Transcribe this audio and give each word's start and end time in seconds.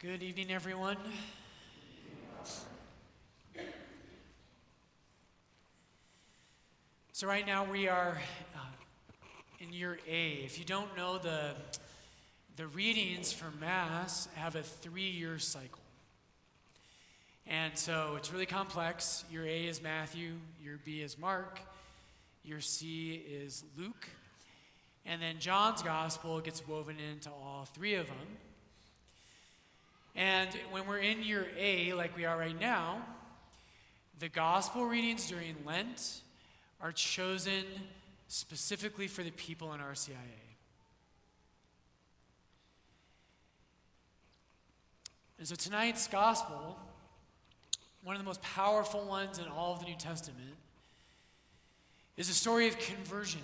Good 0.00 0.22
evening, 0.22 0.52
everyone. 0.52 0.96
So, 7.10 7.26
right 7.26 7.44
now 7.44 7.64
we 7.64 7.88
are 7.88 8.16
uh, 8.54 8.60
in 9.58 9.72
year 9.72 9.98
A. 10.08 10.34
If 10.44 10.56
you 10.56 10.64
don't 10.64 10.96
know, 10.96 11.18
the, 11.18 11.50
the 12.56 12.68
readings 12.68 13.32
for 13.32 13.50
Mass 13.60 14.28
have 14.36 14.54
a 14.54 14.62
three 14.62 15.10
year 15.10 15.40
cycle. 15.40 15.82
And 17.48 17.76
so 17.76 18.14
it's 18.16 18.32
really 18.32 18.46
complex. 18.46 19.24
Year 19.32 19.46
A 19.46 19.66
is 19.66 19.82
Matthew, 19.82 20.34
year 20.62 20.78
B 20.84 21.02
is 21.02 21.18
Mark, 21.18 21.58
year 22.44 22.60
C 22.60 23.14
is 23.28 23.64
Luke, 23.76 24.08
and 25.04 25.20
then 25.20 25.40
John's 25.40 25.82
Gospel 25.82 26.40
gets 26.40 26.68
woven 26.68 26.98
into 27.00 27.30
all 27.30 27.64
three 27.74 27.94
of 27.94 28.06
them. 28.06 28.47
And 30.18 30.50
when 30.72 30.84
we're 30.88 30.98
in 30.98 31.22
year 31.22 31.46
A, 31.56 31.92
like 31.92 32.16
we 32.16 32.24
are 32.24 32.36
right 32.36 32.60
now, 32.60 33.06
the 34.18 34.28
gospel 34.28 34.84
readings 34.84 35.28
during 35.28 35.54
Lent 35.64 36.22
are 36.80 36.90
chosen 36.90 37.62
specifically 38.26 39.06
for 39.06 39.22
the 39.22 39.30
people 39.30 39.72
in 39.74 39.80
RCIA. 39.80 40.16
And 45.38 45.46
so 45.46 45.54
tonight's 45.54 46.08
gospel, 46.08 46.76
one 48.02 48.16
of 48.16 48.20
the 48.20 48.26
most 48.26 48.42
powerful 48.42 49.04
ones 49.04 49.38
in 49.38 49.46
all 49.46 49.74
of 49.74 49.78
the 49.78 49.86
New 49.86 49.96
Testament, 49.96 50.56
is 52.16 52.28
a 52.28 52.34
story 52.34 52.66
of 52.66 52.76
conversion. 52.80 53.42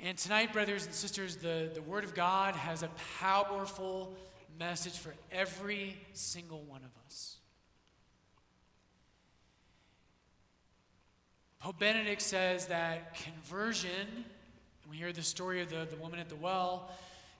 And 0.00 0.18
tonight, 0.18 0.52
brothers 0.52 0.84
and 0.84 0.94
sisters, 0.94 1.36
the, 1.36 1.70
the 1.72 1.82
Word 1.82 2.04
of 2.04 2.14
God 2.14 2.54
has 2.54 2.82
a 2.82 2.90
powerful 3.18 4.14
message 4.58 4.98
for 4.98 5.14
every 5.32 5.96
single 6.12 6.60
one 6.62 6.82
of 6.82 6.90
us. 7.06 7.36
Pope 11.60 11.78
Benedict 11.78 12.20
says 12.20 12.66
that 12.66 13.14
conversion, 13.14 14.24
we 14.88 14.96
hear 14.96 15.12
the 15.12 15.22
story 15.22 15.62
of 15.62 15.70
the, 15.70 15.86
the 15.90 15.96
woman 15.96 16.20
at 16.20 16.28
the 16.28 16.36
well, 16.36 16.90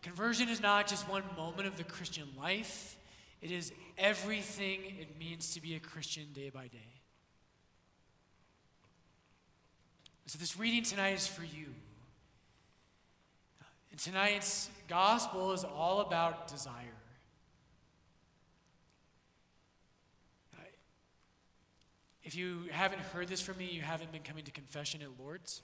conversion 0.03 0.49
is 0.49 0.61
not 0.61 0.87
just 0.87 1.09
one 1.09 1.23
moment 1.37 1.69
of 1.69 1.77
the 1.77 1.85
Christian 1.85 2.27
life, 2.39 2.97
it 3.43 3.51
is 3.51 3.73
everything 3.99 4.81
it 4.99 5.19
means 5.19 5.53
to 5.55 5.61
be 5.61 5.77
a 5.77 5.79
Christian 5.79 6.25
day 6.33 6.51
by 6.51 6.69
day. 6.69 6.79
So, 10.27 10.39
this 10.41 10.59
reading 10.59 10.83
tonight 10.83 11.15
is 11.15 11.29
for 11.29 11.45
you. 11.45 11.67
And 13.91 14.01
tonight's 14.01 14.69
gospel 14.89 15.53
is 15.53 15.65
all 15.65 16.01
about 16.01 16.49
desire. 16.49 16.97
If 22.27 22.35
you 22.35 22.65
haven't 22.73 23.01
heard 23.01 23.29
this 23.29 23.41
from 23.41 23.57
me, 23.57 23.69
you 23.71 23.83
haven't 23.83 24.11
been 24.11 24.25
coming 24.25 24.43
to 24.45 24.51
confession 24.51 25.01
at 25.01 25.09
Lourdes. 25.17 25.63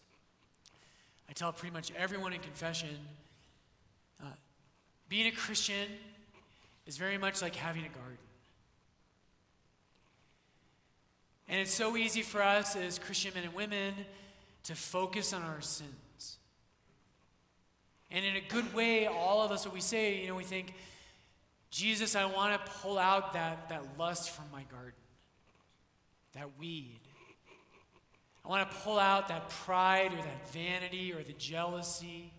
I 1.28 1.32
tell 1.32 1.52
pretty 1.52 1.74
much 1.74 1.90
everyone 1.98 2.32
in 2.32 2.38
confession 2.38 3.00
uh, 4.22 4.26
being 5.08 5.26
a 5.26 5.32
Christian 5.32 5.88
is 6.86 6.96
very 6.96 7.18
much 7.18 7.42
like 7.42 7.56
having 7.56 7.82
a 7.82 7.88
garden. 7.88 8.16
And 11.48 11.60
it's 11.60 11.74
so 11.74 11.96
easy 11.96 12.22
for 12.22 12.40
us 12.40 12.76
as 12.76 12.96
Christian 12.96 13.34
men 13.34 13.42
and 13.42 13.54
women 13.54 13.94
to 14.64 14.76
focus 14.76 15.32
on 15.32 15.42
our 15.42 15.60
sins. 15.60 15.90
And 18.12 18.24
in 18.26 18.36
a 18.36 18.40
good 18.40 18.74
way, 18.74 19.06
all 19.06 19.42
of 19.42 19.50
us, 19.50 19.64
what 19.64 19.74
we 19.74 19.80
say, 19.80 20.20
you 20.20 20.28
know, 20.28 20.34
we 20.34 20.44
think, 20.44 20.74
Jesus, 21.70 22.14
I 22.14 22.26
want 22.26 22.52
to 22.64 22.72
pull 22.72 22.98
out 22.98 23.32
that, 23.32 23.70
that 23.70 23.82
lust 23.98 24.30
from 24.30 24.44
my 24.52 24.64
garden, 24.64 24.92
that 26.34 26.58
weed. 26.58 27.00
I 28.44 28.48
want 28.48 28.70
to 28.70 28.76
pull 28.78 28.98
out 28.98 29.28
that 29.28 29.48
pride 29.48 30.12
or 30.12 30.16
that 30.16 30.52
vanity 30.52 31.12
or 31.14 31.22
the 31.22 31.32
jealousy. 31.32 32.30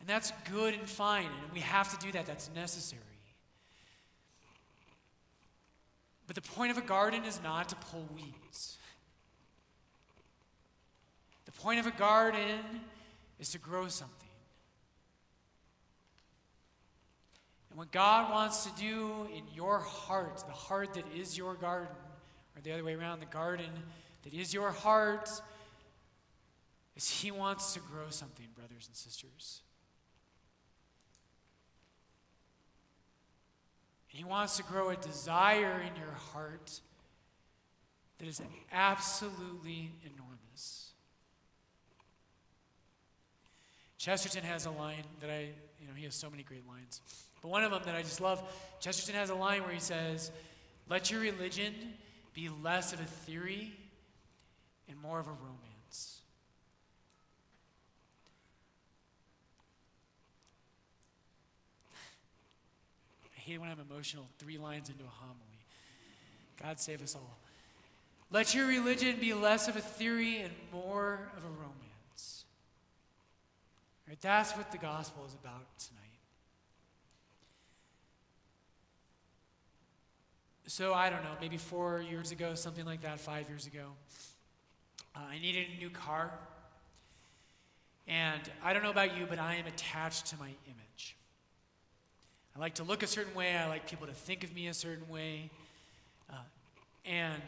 And 0.00 0.08
that's 0.08 0.32
good 0.50 0.74
and 0.74 0.86
fine, 0.86 1.24
and 1.24 1.52
we 1.54 1.60
have 1.60 1.98
to 1.98 2.04
do 2.04 2.12
that. 2.12 2.26
That's 2.26 2.50
necessary. 2.54 3.00
But 6.26 6.36
the 6.36 6.42
point 6.42 6.72
of 6.72 6.76
a 6.76 6.82
garden 6.82 7.24
is 7.24 7.40
not 7.42 7.70
to 7.70 7.76
pull 7.76 8.06
weeds. 8.14 8.76
The 11.46 11.52
point 11.52 11.80
of 11.80 11.86
a 11.86 11.90
garden 11.92 12.58
is 13.42 13.50
to 13.50 13.58
grow 13.58 13.88
something. 13.88 14.28
And 17.70 17.78
what 17.78 17.90
God 17.90 18.30
wants 18.30 18.64
to 18.66 18.70
do 18.80 19.26
in 19.34 19.42
your 19.52 19.80
heart, 19.80 20.44
the 20.46 20.52
heart 20.52 20.94
that 20.94 21.04
is 21.12 21.36
your 21.36 21.54
garden, 21.54 21.96
or 22.54 22.62
the 22.62 22.70
other 22.70 22.84
way 22.84 22.94
around, 22.94 23.18
the 23.18 23.26
garden 23.26 23.70
that 24.22 24.32
is 24.32 24.54
your 24.54 24.70
heart, 24.70 25.28
is 26.94 27.10
He 27.10 27.32
wants 27.32 27.74
to 27.74 27.80
grow 27.80 28.10
something, 28.10 28.46
brothers 28.54 28.86
and 28.86 28.94
sisters. 28.94 29.62
And 34.12 34.18
He 34.18 34.24
wants 34.24 34.56
to 34.58 34.62
grow 34.62 34.90
a 34.90 34.96
desire 34.96 35.80
in 35.80 36.00
your 36.00 36.14
heart 36.32 36.80
that 38.18 38.28
is 38.28 38.40
absolutely 38.70 39.90
enormous. 40.04 40.91
Chesterton 44.02 44.42
has 44.42 44.66
a 44.66 44.70
line 44.72 45.04
that 45.20 45.30
I, 45.30 45.50
you 45.80 45.86
know, 45.86 45.94
he 45.94 46.02
has 46.06 46.16
so 46.16 46.28
many 46.28 46.42
great 46.42 46.66
lines. 46.66 47.00
But 47.40 47.52
one 47.52 47.62
of 47.62 47.70
them 47.70 47.82
that 47.84 47.94
I 47.94 48.02
just 48.02 48.20
love, 48.20 48.42
Chesterton 48.80 49.14
has 49.14 49.30
a 49.30 49.34
line 49.36 49.62
where 49.62 49.70
he 49.70 49.78
says, 49.78 50.32
Let 50.88 51.12
your 51.12 51.20
religion 51.20 51.72
be 52.34 52.48
less 52.48 52.92
of 52.92 52.98
a 52.98 53.04
theory 53.04 53.72
and 54.88 55.00
more 55.00 55.20
of 55.20 55.28
a 55.28 55.30
romance. 55.30 56.18
I 63.36 63.40
hate 63.40 63.60
when 63.60 63.70
I'm 63.70 63.78
emotional, 63.78 64.26
three 64.40 64.58
lines 64.58 64.88
into 64.88 65.04
a 65.04 65.06
homily. 65.06 65.38
God 66.60 66.80
save 66.80 67.02
us 67.02 67.14
all. 67.14 67.38
Let 68.32 68.52
your 68.52 68.66
religion 68.66 69.18
be 69.20 69.32
less 69.32 69.68
of 69.68 69.76
a 69.76 69.80
theory 69.80 70.40
and 70.40 70.52
more 70.72 71.30
of 71.36 71.44
a 71.44 71.48
romance. 71.48 71.81
Right? 74.12 74.20
That's 74.20 74.54
what 74.54 74.70
the 74.70 74.76
gospel 74.76 75.24
is 75.26 75.32
about 75.32 75.64
tonight. 75.78 76.02
So, 80.66 80.92
I 80.92 81.08
don't 81.08 81.24
know, 81.24 81.30
maybe 81.40 81.56
four 81.56 82.02
years 82.02 82.30
ago, 82.30 82.54
something 82.54 82.84
like 82.84 83.00
that, 83.00 83.20
five 83.20 83.48
years 83.48 83.66
ago, 83.66 83.86
uh, 85.16 85.20
I 85.30 85.38
needed 85.38 85.66
a 85.74 85.78
new 85.78 85.88
car. 85.88 86.30
And 88.06 88.42
I 88.62 88.74
don't 88.74 88.82
know 88.82 88.90
about 88.90 89.16
you, 89.16 89.24
but 89.26 89.38
I 89.38 89.54
am 89.54 89.66
attached 89.66 90.26
to 90.26 90.36
my 90.36 90.50
image. 90.66 91.16
I 92.54 92.60
like 92.60 92.74
to 92.74 92.84
look 92.84 93.02
a 93.02 93.06
certain 93.06 93.34
way, 93.34 93.56
I 93.56 93.66
like 93.66 93.88
people 93.88 94.06
to 94.06 94.12
think 94.12 94.44
of 94.44 94.54
me 94.54 94.66
a 94.66 94.74
certain 94.74 95.08
way. 95.08 95.48
Uh, 96.30 96.34
and 97.06 97.42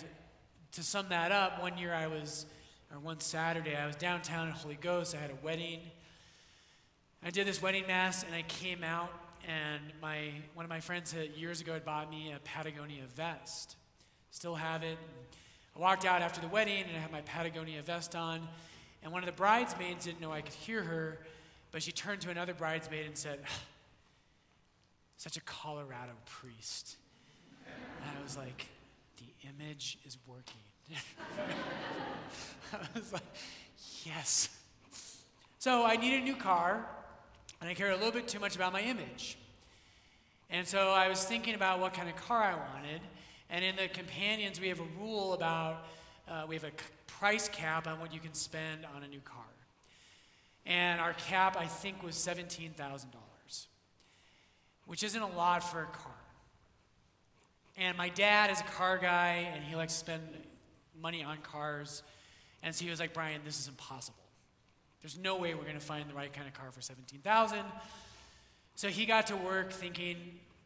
to 0.73 0.83
sum 0.83 1.11
that 1.11 1.31
up, 1.31 1.61
one 1.61 1.77
year 1.77 1.93
I 1.93 2.07
was, 2.07 2.47
or 2.91 2.99
one 3.01 3.21
Saturday, 3.21 3.77
I 3.77 3.87
was 3.87 3.97
downtown 3.97 4.47
in 4.47 4.55
Holy 4.55 4.79
Ghost. 4.81 5.15
I 5.15 5.19
had 5.19 5.31
a 5.31 5.45
wedding 5.45 5.81
I 7.27 7.31
did 7.31 7.47
this 7.47 7.63
wedding 7.63 7.87
mass 7.87 8.23
and 8.23 8.35
I 8.35 8.43
came 8.43 8.85
out 8.85 9.11
and 9.49 9.83
my 10.03 10.29
one 10.53 10.67
of 10.67 10.69
my 10.69 10.81
friends 10.81 11.11
had, 11.11 11.31
years 11.31 11.63
ago 11.63 11.73
had 11.73 11.83
bought 11.83 12.11
me 12.11 12.35
a 12.37 12.39
Patagonia 12.41 13.05
vest. 13.17 13.77
Still 14.31 14.55
have 14.55 14.83
it. 14.83 14.99
I 15.75 15.79
walked 15.79 16.05
out 16.05 16.21
after 16.21 16.43
the 16.43 16.49
wedding 16.49 16.85
and 16.87 16.95
I 16.95 17.01
had 17.01 17.11
my 17.11 17.23
Patagonia 17.23 17.81
vest 17.81 18.15
on. 18.15 18.47
And 19.03 19.11
one 19.11 19.23
of 19.23 19.27
the 19.27 19.33
bridesmaids 19.33 20.05
didn't 20.05 20.21
know 20.21 20.33
I 20.33 20.43
could 20.43 20.53
hear 20.53 20.83
her, 20.83 21.19
but 21.73 21.83
she 21.83 21.93
turned 21.93 22.21
to 22.23 22.31
another 22.31 22.53
bridesmaid 22.53 23.07
and 23.07 23.17
said, 23.17 23.41
Such 25.17 25.39
a 25.39 25.43
Colorado 25.43 26.13
priest. 26.27 26.97
And 27.67 28.19
I 28.19 28.23
was 28.23 28.37
like, 28.37 28.69
The 29.17 29.49
image 29.49 29.97
is 30.05 30.19
working. 30.27 30.61
I 32.75 32.99
was 32.99 33.15
like, 33.15 33.23
Yes. 34.05 34.51
So 35.59 35.87
I 35.87 35.97
needed 35.97 36.21
a 36.21 36.25
new 36.25 36.37
car. 36.37 36.87
And 37.65 37.71
I 37.71 37.73
cared 37.73 37.93
a 37.93 37.97
little 37.97 38.13
bit 38.13 38.29
too 38.29 38.41
much 38.41 38.57
about 38.57 38.75
my 38.75 38.83
image. 38.83 39.39
And 40.51 40.69
so 40.69 40.91
I 40.91 41.09
was 41.09 41.25
thinking 41.25 41.55
about 41.55 41.81
what 41.81 41.95
kind 41.95 42.11
of 42.11 42.17
car 42.17 42.43
I 42.43 42.55
wanted. 42.55 43.01
And 43.49 43.65
in 43.65 43.75
the 43.77 43.89
companions, 43.89 44.61
we 44.61 44.69
have 44.69 44.81
a 44.81 45.01
rule 45.01 45.33
about, 45.33 45.87
uh, 46.29 46.45
we 46.47 46.57
have 46.57 46.65
a 46.65 46.73
price 47.07 47.49
cap 47.49 47.87
on 47.87 48.01
what 48.01 48.13
you 48.13 48.21
can 48.21 48.35
spend 48.35 48.85
on 48.95 49.03
a 49.03 49.09
new 49.09 49.21
car. 49.21 49.47
And 50.67 51.01
our 51.01 51.15
cap, 51.15 51.57
I 51.59 51.65
think, 51.65 52.03
was 52.03 52.17
$17,000, 52.17 52.77
which 54.85 55.03
isn't 55.03 55.23
a 55.23 55.35
lot 55.35 55.65
for 55.65 55.81
a 55.81 55.87
car. 55.87 56.13
And 57.79 57.97
my 57.97 58.11
dad 58.11 58.51
is 58.51 58.61
a 58.61 58.65
car 58.65 58.99
guy, 58.99 59.51
and 59.55 59.65
he 59.65 59.75
likes 59.75 59.95
to 59.95 59.99
spend 60.01 60.23
money 61.01 61.25
on 61.25 61.39
cars. 61.39 62.03
And 62.63 62.75
so 62.75 62.85
he 62.85 62.91
was 62.91 63.01
like, 63.01 63.15
Brian, 63.15 63.41
this 63.43 63.59
is 63.59 63.69
impossible 63.69 64.24
There's 65.05 65.19
no 65.19 65.37
way 65.37 65.53
we're 65.53 65.65
going 65.65 65.75
to 65.75 65.81
find 65.81 66.09
the 66.09 66.15
right 66.15 66.33
kind 66.33 66.49
of 66.49 66.55
car 66.55 66.71
for 66.71 66.81
17,000. 66.81 67.59
So 68.75 68.89
he 68.89 69.05
got 69.05 69.27
to 69.27 69.37
work 69.37 69.71
thinking 69.71 70.17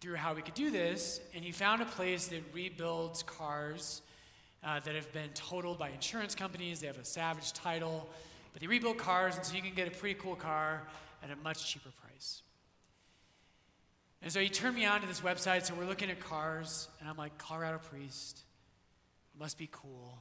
through 0.00 0.14
how 0.14 0.32
we 0.32 0.42
could 0.42 0.54
do 0.54 0.70
this, 0.70 1.20
and 1.34 1.44
he 1.44 1.50
found 1.50 1.82
a 1.82 1.84
place 1.84 2.28
that 2.28 2.44
rebuilds 2.54 3.24
cars 3.24 4.00
uh, 4.62 4.78
that 4.78 4.94
have 4.94 5.12
been 5.12 5.30
totaled 5.34 5.76
by 5.76 5.88
insurance 5.88 6.36
companies. 6.36 6.78
They 6.78 6.86
have 6.86 6.98
a 6.98 7.04
savage 7.04 7.52
title, 7.52 8.08
but 8.52 8.60
they 8.60 8.68
rebuild 8.68 8.98
cars, 8.98 9.34
and 9.34 9.44
so 9.44 9.56
you 9.56 9.60
can 9.60 9.74
get 9.74 9.88
a 9.88 9.90
pretty 9.90 10.20
cool 10.20 10.36
car 10.36 10.84
at 11.20 11.32
a 11.32 11.36
much 11.42 11.66
cheaper 11.66 11.90
price. 12.00 12.42
And 14.22 14.32
so 14.32 14.38
he 14.38 14.48
turned 14.48 14.76
me 14.76 14.84
on 14.84 15.00
to 15.00 15.08
this 15.08 15.20
website. 15.20 15.66
So 15.66 15.74
we're 15.74 15.84
looking 15.84 16.10
at 16.10 16.20
cars, 16.20 16.86
and 17.00 17.08
I'm 17.08 17.16
like, 17.16 17.38
Colorado 17.38 17.78
Priest, 17.78 18.42
must 19.36 19.58
be 19.58 19.68
cool. 19.72 20.16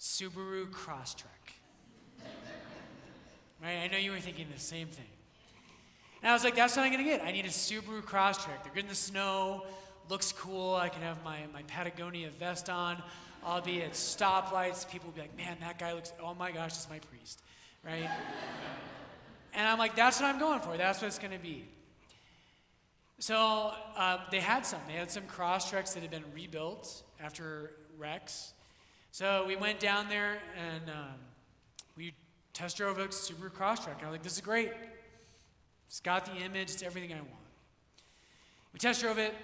Subaru 0.00 0.70
Crosstrek. 0.70 1.51
Right? 3.62 3.78
I 3.84 3.88
know 3.88 3.98
you 3.98 4.10
were 4.10 4.20
thinking 4.20 4.46
the 4.52 4.60
same 4.60 4.88
thing. 4.88 5.06
And 6.22 6.30
I 6.30 6.34
was 6.34 6.44
like, 6.44 6.54
that's 6.54 6.76
what 6.76 6.84
I'm 6.84 6.92
going 6.92 7.04
to 7.04 7.10
get. 7.10 7.22
I 7.22 7.32
need 7.32 7.44
a 7.44 7.48
Subaru 7.48 8.02
Crosstrek. 8.02 8.62
They're 8.62 8.72
good 8.72 8.84
in 8.84 8.88
the 8.88 8.94
snow, 8.94 9.64
looks 10.08 10.32
cool. 10.32 10.74
I 10.74 10.88
can 10.88 11.02
have 11.02 11.22
my, 11.24 11.38
my 11.52 11.62
Patagonia 11.62 12.30
vest 12.30 12.70
on. 12.70 13.02
I'll 13.44 13.60
be 13.60 13.82
at 13.82 13.92
stoplights. 13.92 14.88
People 14.88 15.08
will 15.08 15.14
be 15.14 15.22
like, 15.22 15.36
man, 15.36 15.56
that 15.60 15.78
guy 15.78 15.92
looks, 15.94 16.12
oh 16.22 16.34
my 16.34 16.52
gosh, 16.52 16.70
it's 16.70 16.88
my 16.88 17.00
priest, 17.00 17.42
right? 17.84 18.08
and 19.54 19.66
I'm 19.66 19.78
like, 19.78 19.96
that's 19.96 20.20
what 20.20 20.32
I'm 20.32 20.38
going 20.38 20.60
for. 20.60 20.76
That's 20.76 21.00
what 21.00 21.08
it's 21.08 21.18
going 21.18 21.32
to 21.32 21.42
be. 21.42 21.64
So 23.18 23.72
uh, 23.96 24.18
they 24.30 24.40
had 24.40 24.66
some. 24.66 24.80
They 24.86 24.94
had 24.94 25.10
some 25.10 25.24
Crosstreks 25.24 25.94
that 25.94 26.02
had 26.02 26.10
been 26.10 26.24
rebuilt 26.34 27.02
after 27.20 27.72
wrecks. 27.96 28.52
So 29.12 29.44
we 29.46 29.56
went 29.56 29.78
down 29.78 30.08
there 30.08 30.38
and 30.56 30.88
um, 30.88 31.14
we 31.96 32.14
test 32.52 32.76
drove 32.76 32.98
a 32.98 33.06
Subaru 33.08 33.50
Crosstrek. 33.50 33.98
And 33.98 34.02
I 34.02 34.10
was 34.10 34.12
like, 34.12 34.22
this 34.22 34.34
is 34.34 34.40
great. 34.40 34.72
It's 35.88 36.00
got 36.00 36.26
the 36.26 36.36
image, 36.36 36.70
it's 36.70 36.82
everything 36.82 37.12
I 37.12 37.16
want. 37.16 37.28
We 38.72 38.78
test 38.78 39.02
drove 39.02 39.18
it, 39.18 39.34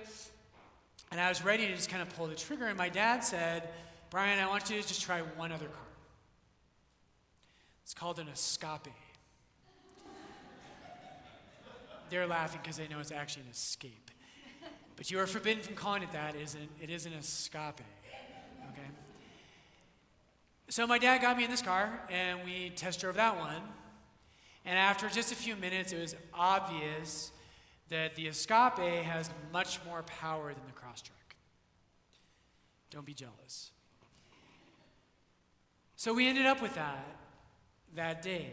and 1.11 1.21
I 1.21 1.29
was 1.29 1.45
ready 1.45 1.67
to 1.67 1.75
just 1.75 1.91
kind 1.91 2.01
of 2.01 2.09
pull 2.17 2.27
the 2.27 2.35
trigger, 2.35 2.67
and 2.67 2.79
my 2.79 2.89
dad 2.89 3.23
said, 3.23 3.69
Brian, 4.09 4.39
I 4.39 4.47
want 4.47 4.71
you 4.71 4.81
to 4.81 4.89
just 4.89 5.03
try 5.03 5.21
one 5.21 5.53
other 5.53 5.67
car. 5.67 5.83
It's 7.85 7.93
called 7.93 8.19
an 8.19 8.29
Escape. 8.29 8.93
They're 12.11 12.27
laughing 12.27 12.61
because 12.63 12.77
they 12.77 12.89
know 12.89 13.01
it's 13.01 13.13
actually 13.13 13.43
an 13.43 13.51
escape. 13.51 14.11
But 14.97 15.11
you 15.11 15.21
are 15.21 15.27
forbidden 15.27 15.63
from 15.63 15.75
calling 15.75 16.03
it 16.03 16.13
that. 16.13 16.35
It 16.35 16.43
is 16.43 16.55
an, 16.55 16.69
it 16.81 16.91
is 16.91 17.07
an 17.07 17.13
escape. 17.13 17.81
So 20.71 20.87
my 20.87 20.99
dad 20.99 21.23
got 21.23 21.37
me 21.37 21.45
in 21.45 21.51
this 21.51 21.63
car, 21.63 21.99
and 22.11 22.45
we 22.45 22.71
test 22.71 23.01
drove 23.01 23.15
that 23.15 23.39
one. 23.39 23.63
And 24.67 24.79
after 24.79 25.09
just 25.09 25.33
a 25.33 25.35
few 25.35 25.57
minutes, 25.57 25.93
it 25.93 26.01
was 26.01 26.15
obvious 26.35 27.33
that 27.89 28.15
the 28.17 28.27
Escape 28.27 29.05
has 29.05 29.31
much 29.51 29.81
more 29.87 30.03
power 30.03 30.53
than 30.53 30.63
the 30.67 30.73
Crosstrek. 30.73 31.37
Don't 32.91 33.07
be 33.07 33.15
jealous. 33.15 33.71
So 35.97 36.13
we 36.13 36.29
ended 36.29 36.45
up 36.45 36.61
with 36.61 36.75
that 36.75 37.17
that 37.97 38.21
day. 38.21 38.51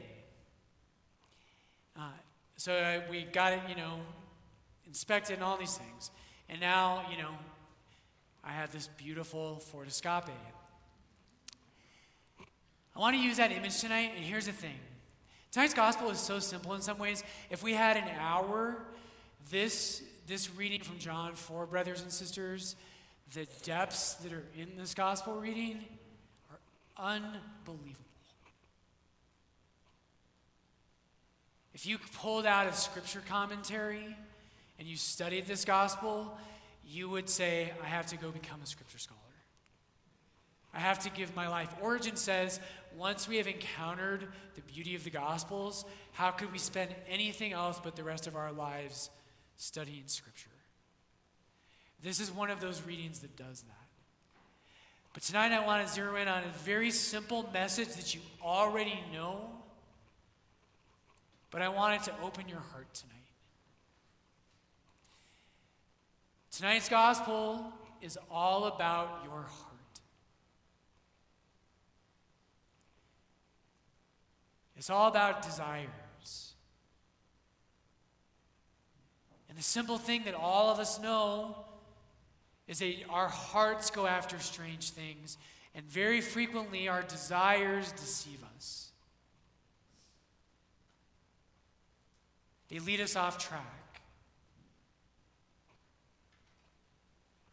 Uh, 1.98 2.10
so 2.56 3.04
we 3.10 3.24
got 3.24 3.52
it, 3.52 3.60
you 3.68 3.76
know, 3.76 4.00
inspected 4.88 5.36
and 5.36 5.44
all 5.44 5.58
these 5.58 5.78
things. 5.78 6.12
And 6.48 6.62
now, 6.62 7.06
you 7.12 7.18
know, 7.18 7.32
I 8.42 8.54
have 8.54 8.72
this 8.72 8.88
beautiful 8.98 9.58
Ford 9.58 9.90
Escape. 9.90 10.32
I 12.96 13.00
want 13.00 13.16
to 13.16 13.22
use 13.22 13.38
that 13.38 13.52
image 13.52 13.80
tonight, 13.82 14.12
and 14.16 14.24
here's 14.24 14.46
the 14.46 14.54
thing 14.54 14.80
Tonight's 15.52 15.74
gospel 15.74 16.10
is 16.10 16.20
so 16.20 16.40
simple 16.40 16.74
in 16.74 16.82
some 16.82 16.98
ways. 16.98 17.24
If 17.50 17.64
we 17.64 17.74
had 17.74 17.98
an 17.98 18.10
hour, 18.20 18.78
this, 19.52 20.02
this 20.28 20.54
reading 20.56 20.82
from 20.82 21.00
John 21.00 21.34
4, 21.34 21.66
brothers 21.66 22.02
and 22.02 22.12
sisters, 22.12 22.76
the 23.34 23.48
depths 23.64 24.16
that 24.16 24.32
are 24.32 24.44
in 24.58 24.76
this 24.78 24.94
gospel 24.94 25.36
reading 25.36 25.84
are 26.52 27.12
unbelievable. 27.14 28.06
If 31.74 31.86
you 31.86 31.98
pulled 32.14 32.46
out 32.46 32.68
a 32.68 32.74
scripture 32.74 33.22
commentary 33.28 34.16
and 34.80 34.88
you 34.88 34.96
studied 34.96 35.46
this 35.48 35.66
gospel, 35.66 36.38
you 36.88 37.10
would 37.10 37.30
say, 37.30 37.74
I 37.84 37.88
have 37.88 38.06
to 38.08 38.18
go 38.18 38.30
become 38.30 38.62
a 38.64 38.66
scripture 38.66 39.00
scholar. 39.00 39.25
I 40.76 40.80
have 40.80 41.00
to 41.00 41.10
give 41.10 41.36
my 41.36 41.48
life. 41.48 41.74
Origen 41.82 42.18
says, 42.18 42.60
once 42.98 43.28
we 43.28 43.38
have 43.38 43.48
encountered 43.48 44.28
the 44.56 44.62
beauty 44.62 44.96
of 44.96 45.04
the 45.04 45.10
Gospels, 45.10 45.86
how 46.12 46.32
could 46.32 46.52
we 46.52 46.58
spend 46.58 46.94
anything 47.08 47.54
else 47.54 47.80
but 47.82 47.96
the 47.96 48.04
rest 48.04 48.28
of 48.28 48.36
our 48.36 48.52
lives 48.52 49.10
studying 49.56 50.04
Scripture? 50.08 50.50
This 52.04 52.20
is 52.20 52.32
one 52.32 52.52
of 52.52 52.60
those 52.60 52.84
readings 52.84 53.20
that 53.20 53.36
does 53.38 53.62
that. 53.62 53.88
But 55.14 55.24
tonight 55.24 55.54
I 55.54 55.66
want 55.66 55.88
to 55.88 55.94
zero 55.94 56.18
in 56.18 56.28
on 56.28 56.44
a 56.44 56.58
very 56.66 56.92
simple 56.92 57.50
message 57.54 57.88
that 57.96 58.14
you 58.14 58.20
already 58.44 59.00
know, 59.14 59.50
but 61.52 61.62
I 61.62 61.70
want 61.70 62.02
it 62.02 62.04
to 62.12 62.14
open 62.22 62.50
your 62.50 62.60
heart 62.60 62.94
tonight. 62.94 63.16
Tonight's 66.52 66.90
gospel 66.90 67.72
is 68.02 68.18
all 68.30 68.66
about 68.66 69.22
your 69.24 69.42
heart. 69.42 69.75
It's 74.76 74.90
all 74.90 75.08
about 75.08 75.42
desires. 75.42 76.54
And 79.50 79.58
the 79.58 79.64
simple 79.64 79.98
thing 79.98 80.24
that 80.26 80.34
all 80.34 80.70
of 80.70 80.80
us 80.80 81.00
know 81.00 81.56
is 82.68 82.80
that 82.80 82.96
our 83.10 83.30
hearts 83.30 83.90
go 83.90 84.06
after 84.06 84.38
strange 84.40 84.90
things, 84.90 85.38
and 85.74 85.86
very 85.86 86.20
frequently 86.20 86.88
our 86.88 87.04
desires 87.04 87.92
deceive 87.94 88.44
us. 88.56 88.92
They 92.70 92.80
lead 92.80 93.00
us 93.00 93.16
off 93.16 93.38
track. 93.38 94.02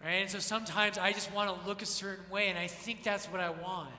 Right? 0.02 0.14
And 0.14 0.30
so 0.30 0.40
sometimes 0.40 0.98
I 0.98 1.12
just 1.12 1.32
want 1.32 1.48
to 1.48 1.68
look 1.68 1.82
a 1.82 1.86
certain 1.86 2.28
way, 2.30 2.48
and 2.48 2.58
I 2.58 2.66
think 2.66 3.04
that's 3.04 3.26
what 3.26 3.40
I 3.40 3.50
want. 3.50 3.90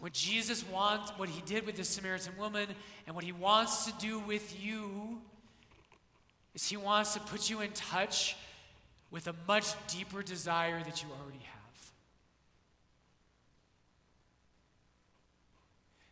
What 0.00 0.12
Jesus 0.12 0.64
wants, 0.68 1.10
what 1.16 1.28
he 1.28 1.42
did 1.42 1.66
with 1.66 1.76
the 1.76 1.84
Samaritan 1.84 2.36
woman, 2.38 2.68
and 3.06 3.14
what 3.16 3.24
he 3.24 3.32
wants 3.32 3.86
to 3.86 3.92
do 3.98 4.20
with 4.20 4.62
you 4.62 5.18
is 6.54 6.68
he 6.68 6.76
wants 6.76 7.14
to 7.14 7.20
put 7.20 7.50
you 7.50 7.60
in 7.60 7.72
touch 7.72 8.36
with 9.10 9.26
a 9.26 9.34
much 9.46 9.66
deeper 9.88 10.22
desire 10.22 10.82
that 10.84 11.02
you 11.02 11.08
already 11.20 11.38
have. 11.38 11.92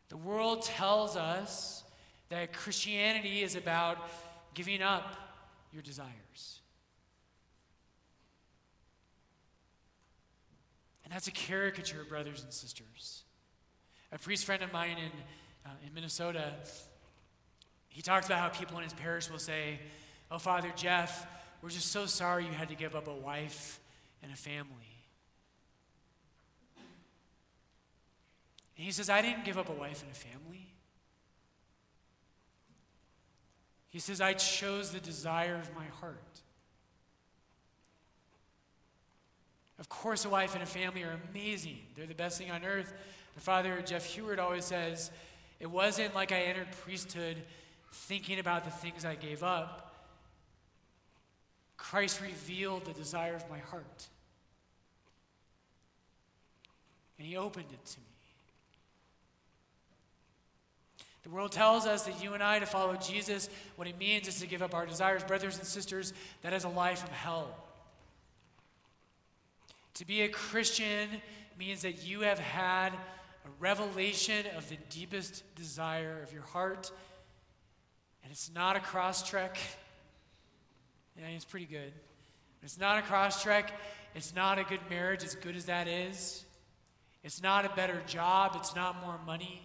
The 0.08 0.16
world 0.16 0.62
tells 0.62 1.16
us 1.16 1.84
that 2.28 2.52
Christianity 2.52 3.42
is 3.42 3.54
about 3.54 3.98
giving 4.54 4.82
up 4.82 5.14
your 5.72 5.82
desires. 5.82 6.60
And 11.04 11.12
that's 11.12 11.28
a 11.28 11.32
caricature, 11.32 12.04
brothers 12.08 12.42
and 12.42 12.52
sisters. 12.52 13.22
A 14.12 14.18
priest 14.18 14.44
friend 14.44 14.62
of 14.62 14.72
mine 14.72 14.96
in, 14.98 15.10
uh, 15.64 15.74
in 15.86 15.92
Minnesota, 15.94 16.52
he 17.88 18.02
talks 18.02 18.26
about 18.26 18.38
how 18.38 18.48
people 18.48 18.76
in 18.78 18.84
his 18.84 18.94
parish 18.94 19.30
will 19.30 19.38
say, 19.38 19.80
Oh, 20.30 20.38
Father 20.38 20.72
Jeff, 20.74 21.26
we're 21.62 21.70
just 21.70 21.92
so 21.92 22.06
sorry 22.06 22.44
you 22.44 22.52
had 22.52 22.68
to 22.68 22.74
give 22.74 22.94
up 22.94 23.08
a 23.08 23.14
wife 23.14 23.80
and 24.22 24.32
a 24.32 24.36
family. 24.36 24.96
And 28.76 28.84
he 28.84 28.92
says, 28.92 29.08
I 29.08 29.22
didn't 29.22 29.44
give 29.44 29.56
up 29.56 29.68
a 29.68 29.72
wife 29.72 30.02
and 30.02 30.10
a 30.10 30.14
family. 30.14 30.68
He 33.88 33.98
says, 33.98 34.20
I 34.20 34.34
chose 34.34 34.90
the 34.90 35.00
desire 35.00 35.56
of 35.56 35.74
my 35.74 35.86
heart. 36.00 36.20
Of 39.78 39.88
course, 39.88 40.24
a 40.24 40.28
wife 40.28 40.54
and 40.54 40.62
a 40.62 40.66
family 40.66 41.02
are 41.02 41.18
amazing. 41.30 41.78
They're 41.94 42.06
the 42.06 42.14
best 42.14 42.38
thing 42.38 42.50
on 42.50 42.64
earth. 42.64 42.92
My 43.36 43.42
father, 43.42 43.82
Jeff 43.84 44.04
Hewitt, 44.04 44.38
always 44.38 44.64
says, 44.64 45.10
It 45.60 45.70
wasn't 45.70 46.14
like 46.14 46.32
I 46.32 46.40
entered 46.40 46.68
priesthood 46.84 47.36
thinking 47.92 48.38
about 48.38 48.64
the 48.64 48.70
things 48.70 49.04
I 49.04 49.14
gave 49.14 49.42
up. 49.42 49.94
Christ 51.76 52.20
revealed 52.22 52.86
the 52.86 52.92
desire 52.92 53.34
of 53.34 53.48
my 53.50 53.58
heart. 53.58 54.08
And 57.18 57.26
he 57.26 57.36
opened 57.36 57.66
it 57.72 57.84
to 57.84 58.00
me. 58.00 58.06
The 61.22 61.30
world 61.30 61.52
tells 61.52 61.86
us 61.86 62.04
that 62.04 62.22
you 62.22 62.34
and 62.34 62.42
I, 62.42 62.60
to 62.60 62.66
follow 62.66 62.94
Jesus, 62.94 63.50
what 63.74 63.88
it 63.88 63.98
means 63.98 64.28
is 64.28 64.38
to 64.40 64.46
give 64.46 64.62
up 64.62 64.74
our 64.74 64.86
desires. 64.86 65.24
Brothers 65.24 65.58
and 65.58 65.66
sisters, 65.66 66.12
that 66.42 66.52
is 66.52 66.64
a 66.64 66.68
life 66.68 67.00
from 67.00 67.10
hell. 67.10 67.48
To 69.94 70.06
be 70.06 70.22
a 70.22 70.28
Christian 70.28 71.08
means 71.58 71.82
that 71.82 72.06
you 72.06 72.20
have 72.20 72.38
had 72.38 72.92
a 73.46 73.50
revelation 73.60 74.46
of 74.56 74.68
the 74.68 74.76
deepest 74.90 75.42
desire 75.54 76.20
of 76.22 76.32
your 76.32 76.42
heart. 76.42 76.90
And 78.22 78.32
it's 78.32 78.50
not 78.54 78.76
a 78.76 78.80
Crosstrek. 78.80 79.56
Yeah, 81.18 81.28
it's 81.28 81.44
pretty 81.44 81.66
good. 81.66 81.92
It's 82.62 82.78
not 82.78 82.98
a 82.98 83.02
Crosstrek. 83.02 83.68
It's 84.14 84.34
not 84.34 84.58
a 84.58 84.64
good 84.64 84.80
marriage, 84.90 85.22
as 85.22 85.34
good 85.34 85.56
as 85.56 85.66
that 85.66 85.86
is. 85.88 86.44
It's 87.22 87.42
not 87.42 87.64
a 87.64 87.68
better 87.70 88.02
job. 88.06 88.52
It's 88.56 88.74
not 88.74 89.00
more 89.00 89.18
money. 89.24 89.62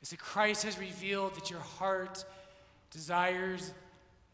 It's 0.00 0.10
that 0.10 0.18
Christ 0.18 0.64
has 0.64 0.78
revealed 0.78 1.36
that 1.36 1.50
your 1.50 1.60
heart 1.60 2.24
desires 2.90 3.72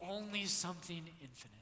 only 0.01 0.45
something 0.45 1.03
infinite. 1.21 1.58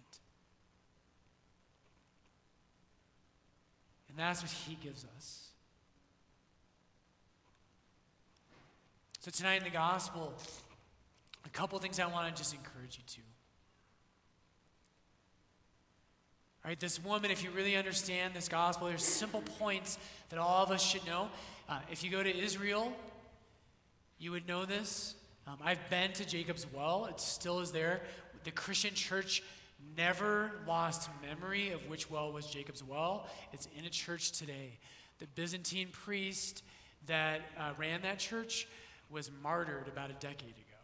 And 4.17 4.25
that's 4.25 4.41
what 4.41 4.49
He 4.49 4.75
gives 4.83 5.05
us. 5.15 5.49
So, 9.19 9.29
tonight 9.29 9.57
in 9.57 9.63
the 9.63 9.69
gospel, 9.69 10.33
a 11.45 11.49
couple 11.49 11.77
things 11.77 11.99
I 11.99 12.07
want 12.07 12.35
to 12.35 12.41
just 12.41 12.51
encourage 12.55 12.97
you 12.97 13.03
to. 13.05 13.21
All 16.65 16.69
right, 16.69 16.79
this 16.79 17.03
woman, 17.03 17.29
if 17.29 17.43
you 17.43 17.51
really 17.51 17.75
understand 17.75 18.33
this 18.33 18.47
gospel, 18.47 18.87
there's 18.87 19.03
simple 19.03 19.43
points 19.59 19.99
that 20.29 20.39
all 20.39 20.63
of 20.63 20.71
us 20.71 20.83
should 20.83 21.05
know. 21.05 21.29
Uh, 21.69 21.77
if 21.91 22.03
you 22.03 22.09
go 22.09 22.23
to 22.23 22.35
Israel, 22.35 22.91
you 24.17 24.31
would 24.31 24.47
know 24.47 24.65
this. 24.65 25.13
Um, 25.45 25.57
I've 25.63 25.91
been 25.91 26.11
to 26.13 26.25
Jacob's 26.25 26.65
Well, 26.73 27.05
it 27.05 27.21
still 27.21 27.59
is 27.59 27.71
there. 27.71 28.01
The 28.45 28.51
Christian 28.51 28.95
church 28.95 29.43
never 29.95 30.51
lost 30.67 31.09
memory 31.21 31.71
of 31.71 31.87
which 31.87 32.09
well 32.09 32.31
was 32.31 32.47
Jacob's 32.47 32.83
Well. 32.83 33.27
It's 33.53 33.67
in 33.77 33.85
a 33.85 33.89
church 33.89 34.31
today. 34.31 34.77
The 35.19 35.27
Byzantine 35.27 35.89
priest 35.91 36.63
that 37.07 37.41
uh, 37.57 37.71
ran 37.77 38.01
that 38.01 38.19
church 38.19 38.67
was 39.09 39.31
martyred 39.41 39.87
about 39.87 40.09
a 40.09 40.13
decade 40.13 40.49
ago. 40.49 40.83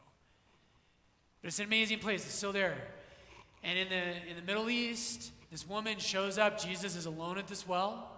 But 1.41 1.49
it's 1.49 1.59
an 1.59 1.65
amazing 1.65 1.99
place, 1.99 2.25
it's 2.25 2.33
still 2.33 2.53
there. 2.53 2.77
And 3.63 3.77
in 3.77 3.89
the, 3.89 4.29
in 4.29 4.35
the 4.35 4.41
Middle 4.41 4.69
East, 4.69 5.31
this 5.51 5.67
woman 5.67 5.99
shows 5.99 6.37
up. 6.37 6.59
Jesus 6.59 6.95
is 6.95 7.05
alone 7.05 7.37
at 7.37 7.47
this 7.47 7.67
well. 7.67 8.09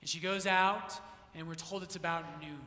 And 0.00 0.08
she 0.08 0.18
goes 0.18 0.46
out, 0.46 0.98
and 1.34 1.46
we're 1.46 1.54
told 1.54 1.82
it's 1.82 1.96
about 1.96 2.24
noon. 2.40 2.60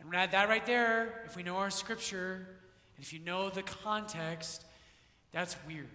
And 0.00 0.12
that 0.12 0.48
right 0.48 0.64
there, 0.66 1.22
if 1.26 1.36
we 1.36 1.42
know 1.42 1.56
our 1.56 1.70
scripture, 1.70 2.46
and 2.96 3.04
if 3.04 3.12
you 3.12 3.18
know 3.18 3.48
the 3.48 3.62
context, 3.62 4.64
that's 5.34 5.56
weird. 5.66 5.88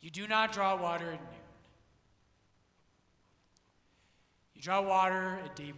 You 0.00 0.10
do 0.10 0.26
not 0.26 0.52
draw 0.52 0.74
water 0.74 1.06
at 1.06 1.20
noon. 1.20 1.40
You 4.56 4.60
draw 4.60 4.80
water 4.80 5.38
at 5.44 5.54
daybreak. 5.54 5.76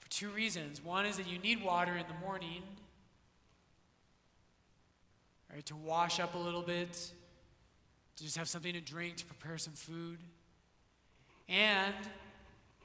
For 0.00 0.10
two 0.10 0.28
reasons. 0.30 0.84
One 0.84 1.06
is 1.06 1.18
that 1.18 1.28
you 1.28 1.38
need 1.38 1.62
water 1.62 1.92
in 1.92 2.04
the 2.08 2.26
morning, 2.26 2.62
right, 5.54 5.64
to 5.66 5.76
wash 5.76 6.18
up 6.18 6.34
a 6.34 6.38
little 6.38 6.62
bit, 6.62 6.92
to 8.16 8.24
just 8.24 8.36
have 8.36 8.48
something 8.48 8.72
to 8.72 8.80
drink, 8.80 9.16
to 9.18 9.24
prepare 9.24 9.56
some 9.56 9.74
food. 9.74 10.18
And 11.48 11.94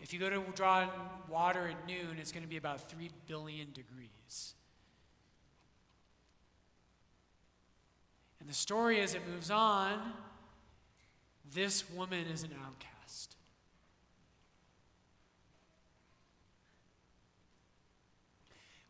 if 0.02 0.14
you 0.14 0.20
go 0.20 0.30
to 0.30 0.44
draw 0.54 0.88
water 1.28 1.68
at 1.68 1.88
noon, 1.88 2.18
it's 2.20 2.32
going 2.32 2.44
to 2.44 2.50
be 2.50 2.58
about 2.58 2.92
3 2.92 3.10
billion 3.28 3.72
degrees. 3.74 4.54
And 8.42 8.50
the 8.50 8.54
story, 8.54 9.00
as 9.00 9.14
it 9.14 9.22
moves 9.32 9.52
on, 9.52 10.14
this 11.54 11.90
woman 11.92 12.26
is 12.26 12.42
an 12.42 12.50
outcast. 12.66 13.36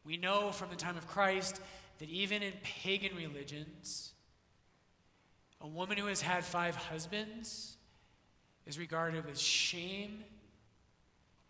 We 0.05 0.15
know 0.15 0.51
from 0.51 0.69
the 0.69 0.77
time 0.77 0.97
of 0.97 1.05
Christ 1.05 1.61
that 1.99 2.09
even 2.09 2.41
in 2.41 2.53
pagan 2.63 3.15
religions, 3.15 4.13
a 5.59 5.67
woman 5.67 5.97
who 5.97 6.07
has 6.07 6.21
had 6.21 6.43
five 6.43 6.75
husbands 6.75 7.75
is 8.65 8.79
regarded 8.79 9.25
with 9.25 9.37
shame 9.37 10.23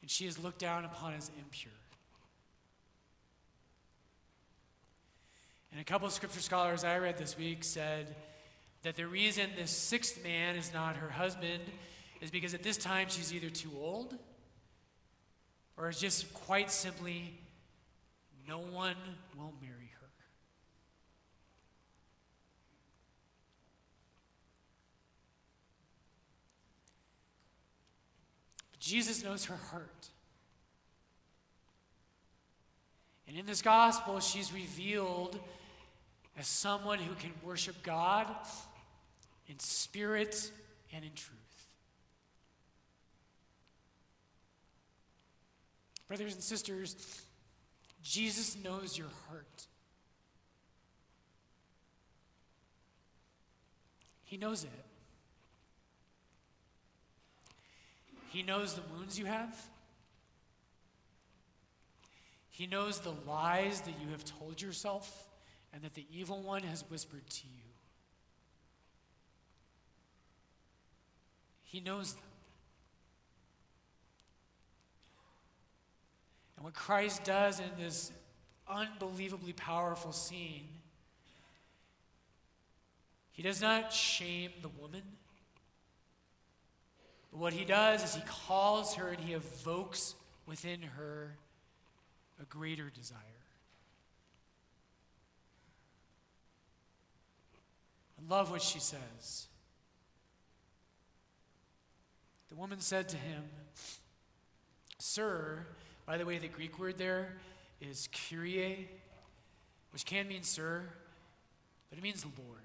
and 0.02 0.10
she 0.10 0.26
is 0.26 0.40
looked 0.40 0.60
down 0.60 0.86
upon 0.86 1.14
as 1.14 1.30
impure. 1.38 1.72
And 5.72 5.80
a 5.80 5.84
couple 5.84 6.08
of 6.08 6.14
scripture 6.14 6.42
scholars 6.42 6.84
I 6.84 6.98
read 6.98 7.18
this 7.18 7.38
week 7.38 7.64
said 7.64 8.16
that 8.84 8.96
the 8.98 9.08
reason 9.08 9.50
this 9.56 9.72
sixth 9.72 10.24
man 10.24 10.56
is 10.56 10.74
not 10.74 10.98
her 10.98 11.10
husband 11.10 11.64
is 12.20 12.30
because 12.30 12.54
at 12.54 12.64
this 12.64 12.78
time 12.78 13.08
she's 13.10 13.34
either 13.34 13.50
too 13.50 13.72
old 13.80 14.16
or 15.78 15.90
is 15.90 16.00
just 16.00 16.34
quite 16.34 16.70
simply 16.72 17.34
no 18.48 18.58
one 18.58 18.96
will 19.38 19.54
marry 19.62 19.92
her. 20.00 20.08
Jesus 28.80 29.24
knows 29.24 29.46
her 29.46 29.56
heart. 29.56 30.10
And 33.28 33.38
in 33.38 33.46
this 33.46 33.62
gospel, 33.62 34.20
she's 34.20 34.52
revealed 34.52 35.40
as 36.38 36.48
someone 36.48 37.00
who 37.00 37.14
can 37.16 37.32
worship 37.44 37.84
God 37.84 38.28
in 39.48 39.60
spirit 39.60 40.52
and 40.94 41.04
in 41.04 41.12
truth. 41.14 41.38
Brothers 46.08 46.34
and 46.34 46.44
sisters, 46.44 46.96
Jesus 48.04 48.58
knows 48.64 48.98
your 48.98 49.08
heart. 49.30 49.68
He 54.26 54.38
knows 54.38 54.64
it. 54.64 54.70
He 58.30 58.44
knows 58.44 58.74
the 58.76 58.82
wounds 58.94 59.20
you 59.20 59.26
have. 59.26 59.62
He 62.50 62.66
knows 62.66 63.00
the 63.00 63.14
lies 63.28 63.82
that 63.82 63.94
you 64.02 64.10
have 64.12 64.24
told 64.24 64.62
yourself 64.62 65.28
and 65.74 65.82
that 65.84 65.94
the 65.94 66.06
evil 66.12 66.42
one 66.42 66.64
has 66.64 66.84
whispered 66.90 67.28
to 67.30 67.48
you. 67.48 67.72
He 71.64 71.80
knows 71.80 72.14
them. 72.14 72.24
And 76.58 76.66
what 76.66 76.74
Christ 76.74 77.24
does 77.24 77.60
in 77.60 77.70
this 77.80 78.12
unbelievably 78.70 79.54
powerful 79.54 80.12
scene, 80.12 80.68
he 83.32 83.42
does 83.42 83.62
not 83.62 83.94
shame 83.94 84.52
the 84.62 84.70
woman. 84.70 85.02
But 87.32 87.40
what 87.40 87.54
he 87.54 87.64
does 87.64 88.04
is 88.04 88.14
he 88.14 88.22
calls 88.28 88.96
her 88.96 89.08
and 89.08 89.20
he 89.20 89.34
evokes 89.34 90.16
within 90.46 90.82
her 90.82 91.38
a 92.42 92.46
greater 92.46 92.90
desire. 92.90 93.18
I 98.30 98.34
love 98.34 98.52
what 98.52 98.62
she 98.62 98.80
says. 98.80 99.48
The 102.50 102.56
woman 102.56 102.80
said 102.80 103.10
to 103.10 103.18
him, 103.18 103.44
Sir, 105.00 105.66
by 106.06 106.18
the 106.18 106.26
way, 106.26 106.38
the 106.38 106.48
Greek 106.48 106.78
word 106.78 106.98
there 106.98 107.38
is 107.80 108.10
kyrie, 108.30 108.90
which 109.92 110.06
can 110.06 110.28
mean 110.28 110.44
sir, 110.44 110.84
but 111.90 111.98
it 111.98 112.04
means 112.04 112.26
Lord. 112.26 112.60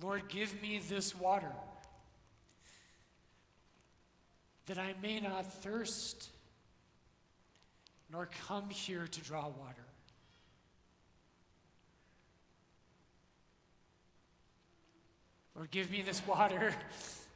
Lord, 0.00 0.28
give 0.28 0.60
me 0.60 0.80
this 0.88 1.14
water 1.14 1.52
that 4.66 4.78
I 4.78 4.94
may 5.00 5.20
not 5.20 5.52
thirst 5.62 6.30
nor 8.10 8.28
come 8.46 8.68
here 8.68 9.06
to 9.06 9.20
draw 9.20 9.48
water. 9.48 9.86
Lord, 15.54 15.70
give 15.70 15.90
me 15.90 16.02
this 16.02 16.26
water, 16.26 16.74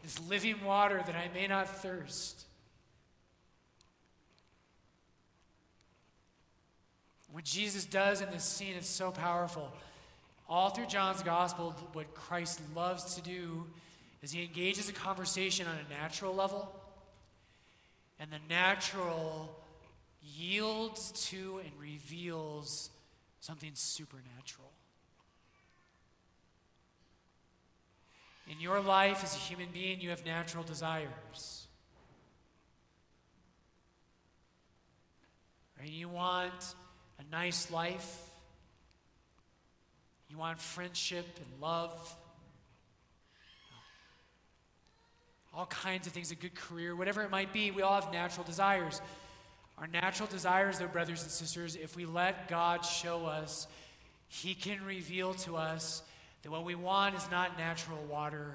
this 0.02 0.18
living 0.28 0.64
water, 0.64 1.02
that 1.06 1.14
I 1.14 1.28
may 1.34 1.46
not 1.46 1.68
thirst. 1.68 2.44
What 7.30 7.44
Jesus 7.44 7.84
does 7.84 8.22
in 8.22 8.30
this 8.30 8.44
scene 8.44 8.74
is 8.76 8.86
so 8.86 9.10
powerful. 9.10 9.70
All 10.48 10.70
through 10.70 10.86
John's 10.86 11.22
gospel, 11.22 11.74
what 11.92 12.14
Christ 12.14 12.60
loves 12.74 13.16
to 13.16 13.20
do 13.20 13.66
is 14.22 14.32
he 14.32 14.42
engages 14.42 14.88
a 14.88 14.92
conversation 14.92 15.66
on 15.66 15.74
a 15.74 16.00
natural 16.00 16.34
level, 16.34 16.74
and 18.18 18.30
the 18.30 18.40
natural 18.48 19.54
yields 20.22 21.12
to 21.28 21.60
and 21.62 21.72
reveals 21.78 22.90
something 23.40 23.72
supernatural. 23.74 24.70
In 28.48 28.60
your 28.60 28.80
life 28.80 29.24
as 29.24 29.34
a 29.34 29.38
human 29.38 29.68
being, 29.72 30.00
you 30.00 30.10
have 30.10 30.24
natural 30.24 30.62
desires. 30.62 31.66
You 35.88 36.08
want 36.08 36.74
a 37.18 37.22
nice 37.30 37.70
life. 37.70 38.22
You 40.28 40.36
want 40.36 40.60
friendship 40.60 41.26
and 41.36 41.62
love. 41.62 42.16
All 45.54 45.66
kinds 45.66 46.06
of 46.06 46.12
things, 46.12 46.30
a 46.32 46.34
good 46.34 46.54
career, 46.54 46.94
whatever 46.94 47.22
it 47.22 47.30
might 47.30 47.52
be, 47.52 47.70
we 47.70 47.82
all 47.82 48.00
have 48.00 48.12
natural 48.12 48.44
desires. 48.44 49.00
Our 49.78 49.86
natural 49.86 50.28
desires, 50.28 50.78
though, 50.78 50.88
brothers 50.88 51.22
and 51.22 51.30
sisters, 51.30 51.76
if 51.76 51.96
we 51.96 52.04
let 52.04 52.48
God 52.48 52.84
show 52.84 53.24
us, 53.24 53.66
He 54.28 54.54
can 54.54 54.84
reveal 54.84 55.34
to 55.34 55.56
us 55.56 56.02
that 56.46 56.52
what 56.52 56.64
we 56.64 56.76
want 56.76 57.16
is 57.16 57.28
not 57.28 57.58
natural 57.58 57.98
water. 58.08 58.54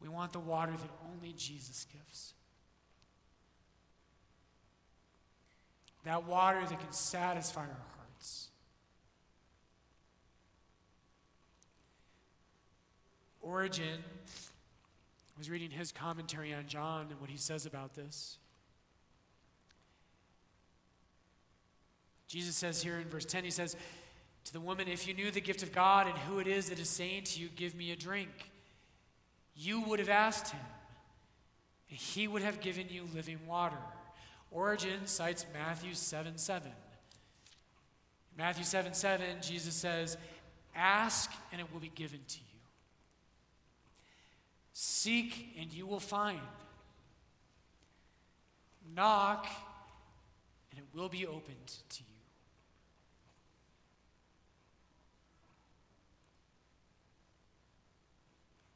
We 0.00 0.08
want 0.08 0.32
the 0.32 0.38
water 0.38 0.72
that 0.72 0.90
only 1.12 1.34
Jesus 1.34 1.86
gives. 1.92 2.32
That 6.04 6.24
water 6.24 6.60
that 6.60 6.80
can 6.80 6.92
satisfy 6.92 7.60
our 7.60 7.66
hearts. 7.66 8.48
Origen 13.42 14.02
was 15.36 15.50
reading 15.50 15.70
his 15.70 15.92
commentary 15.92 16.54
on 16.54 16.68
John 16.68 17.08
and 17.10 17.20
what 17.20 17.28
he 17.28 17.36
says 17.36 17.66
about 17.66 17.92
this. 17.92 18.38
Jesus 22.28 22.56
says 22.56 22.82
here 22.82 22.96
in 22.96 23.10
verse 23.10 23.26
10, 23.26 23.44
he 23.44 23.50
says, 23.50 23.76
To 24.44 24.52
the 24.52 24.60
woman, 24.60 24.88
if 24.88 25.06
you 25.06 25.14
knew 25.14 25.30
the 25.30 25.40
gift 25.40 25.62
of 25.62 25.72
God 25.72 26.06
and 26.06 26.16
who 26.18 26.38
it 26.38 26.46
is 26.46 26.68
that 26.68 26.78
is 26.78 26.88
saying 26.88 27.24
to 27.24 27.40
you, 27.40 27.48
Give 27.54 27.74
me 27.74 27.92
a 27.92 27.96
drink, 27.96 28.30
you 29.54 29.80
would 29.82 29.98
have 29.98 30.08
asked 30.08 30.50
him, 30.50 30.60
and 31.90 31.98
he 31.98 32.26
would 32.26 32.42
have 32.42 32.60
given 32.60 32.88
you 32.90 33.06
living 33.14 33.38
water. 33.46 33.76
Origen 34.50 35.06
cites 35.06 35.46
Matthew 35.54 35.94
7 35.94 36.36
7. 36.36 36.70
Matthew 38.36 38.64
7 38.64 38.94
7, 38.94 39.26
Jesus 39.40 39.74
says, 39.74 40.16
Ask 40.74 41.30
and 41.50 41.60
it 41.60 41.72
will 41.72 41.80
be 41.80 41.92
given 41.94 42.20
to 42.28 42.38
you. 42.38 42.52
Seek 44.72 45.54
and 45.60 45.72
you 45.72 45.86
will 45.86 46.00
find. 46.00 46.40
Knock 48.94 49.46
and 50.70 50.80
it 50.80 50.84
will 50.96 51.08
be 51.08 51.26
opened 51.26 51.66
to 51.90 52.00
you. 52.00 52.06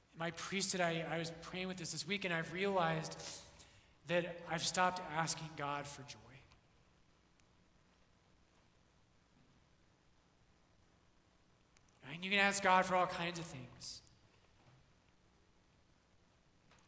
In 0.05 0.06
my 0.19 0.31
priesthood, 0.33 0.81
I, 0.81 1.05
I 1.11 1.19
was 1.19 1.31
praying 1.43 1.69
with 1.69 1.77
this 1.77 1.93
this 1.93 2.07
week, 2.07 2.25
and 2.25 2.33
I've 2.33 2.53
realized 2.53 3.17
that 4.09 4.39
I've 4.51 4.65
stopped 4.65 5.01
asking 5.17 5.49
God 5.57 5.87
for 5.87 6.03
joy. 6.03 6.19
And 12.13 12.25
you 12.25 12.31
can 12.31 12.41
ask 12.41 12.63
God 12.63 12.87
for 12.87 12.95
all 12.95 13.07
kinds 13.07 13.39
of 13.39 13.45
things. 13.45 14.01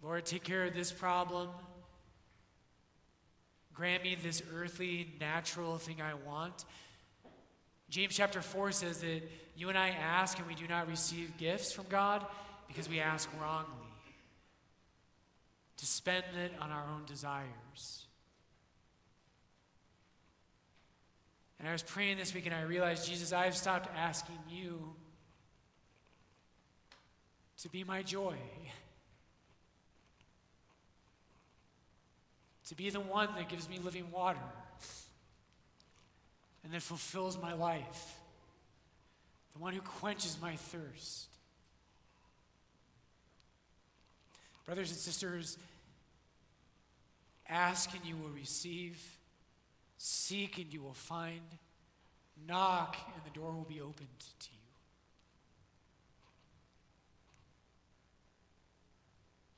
Lord, 0.02 0.24
take 0.24 0.44
care 0.44 0.64
of 0.64 0.74
this 0.74 0.90
problem. 0.90 1.48
Grant 3.74 4.04
me 4.04 4.16
this 4.20 4.42
earthly, 4.54 5.12
natural 5.20 5.76
thing 5.76 6.00
I 6.00 6.14
want. 6.14 6.64
James 7.90 8.16
chapter 8.16 8.40
4 8.40 8.72
says 8.72 9.00
that 9.00 9.22
you 9.56 9.68
and 9.68 9.76
I 9.76 9.88
ask 9.88 10.38
and 10.38 10.46
we 10.46 10.54
do 10.54 10.66
not 10.68 10.88
receive 10.88 11.36
gifts 11.36 11.72
from 11.72 11.86
God 11.88 12.24
because 12.68 12.88
we 12.88 13.00
ask 13.00 13.28
wrongly, 13.40 13.72
to 15.78 15.86
spend 15.86 16.24
it 16.44 16.52
on 16.60 16.70
our 16.70 16.84
own 16.94 17.04
desires. 17.06 18.06
And 21.58 21.68
I 21.68 21.72
was 21.72 21.82
praying 21.82 22.18
this 22.18 22.34
week 22.34 22.46
and 22.46 22.54
I 22.54 22.62
realized, 22.62 23.08
Jesus, 23.08 23.32
I've 23.32 23.56
stopped 23.56 23.88
asking 23.96 24.38
you 24.48 24.94
to 27.62 27.68
be 27.68 27.82
my 27.82 28.02
joy, 28.02 28.36
to 32.68 32.74
be 32.74 32.90
the 32.90 33.00
one 33.00 33.28
that 33.36 33.48
gives 33.48 33.68
me 33.68 33.78
living 33.82 34.10
water 34.12 34.38
and 36.62 36.72
that 36.72 36.82
fulfills 36.82 37.40
my 37.40 37.54
life, 37.54 38.18
the 39.54 39.58
one 39.58 39.72
who 39.72 39.80
quenches 39.80 40.36
my 40.40 40.54
thirst. 40.54 41.28
Brothers 44.68 44.90
and 44.90 44.98
sisters, 44.98 45.56
ask 47.48 47.94
and 47.94 48.04
you 48.04 48.14
will 48.18 48.28
receive, 48.28 49.02
seek 49.96 50.58
and 50.58 50.70
you 50.70 50.82
will 50.82 50.92
find, 50.92 51.40
knock 52.46 52.94
and 53.14 53.24
the 53.24 53.30
door 53.30 53.50
will 53.50 53.64
be 53.64 53.80
opened 53.80 54.08
to 54.20 54.48
you. 54.52 54.58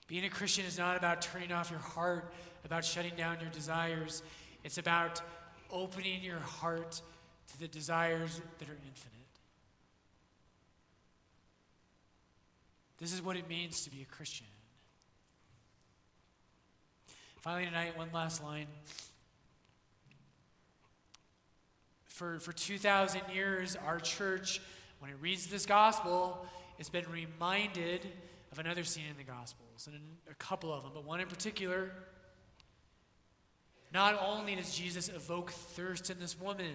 Being 0.07 0.27
a 0.27 0.31
Christian 0.31 0.65
is 0.65 0.79
not 0.79 0.97
about 0.97 1.23
turning 1.23 1.51
off 1.51 1.73
your 1.73 1.81
heart, 1.81 2.33
about 2.65 2.85
shutting 2.85 3.17
down 3.17 3.41
your 3.41 3.51
desires. 3.51 4.23
It's 4.63 4.79
about 4.79 5.21
opening 5.73 6.23
your 6.23 6.39
heart 6.39 7.03
to 7.49 7.59
the 7.59 7.67
desires 7.67 8.41
that 8.61 8.69
are 8.69 8.79
infinite. 8.87 9.27
This 12.99 13.13
is 13.13 13.21
what 13.21 13.37
it 13.37 13.49
means 13.49 13.83
to 13.83 13.91
be 13.91 14.03
a 14.03 14.15
Christian. 14.15 14.47
Finally, 17.41 17.65
tonight, 17.65 17.97
one 17.97 18.11
last 18.13 18.45
line. 18.45 18.67
For, 22.05 22.39
for 22.39 22.53
2,000 22.53 23.23
years, 23.33 23.77
our 23.87 23.99
church, 23.99 24.61
when 24.99 25.11
it 25.11 25.17
reads 25.23 25.47
this 25.47 25.65
gospel, 25.65 26.47
it's 26.79 26.91
been 26.91 27.07
reminded 27.11 28.07
of 28.53 28.59
another 28.59 28.85
scene 28.85 29.05
in 29.11 29.17
the 29.17 29.25
Gospels, 29.25 29.87
and 29.87 29.99
a 30.31 30.35
couple 30.35 30.71
of 30.71 30.83
them, 30.83 30.93
but 30.93 31.05
one 31.05 31.19
in 31.21 31.29
particular. 31.29 31.91
Not 33.91 34.21
only 34.23 34.57
does 34.57 34.77
Jesus 34.77 35.09
evoke 35.09 35.51
thirst 35.51 36.11
in 36.11 36.21
this 36.21 36.39
woman 36.39 36.75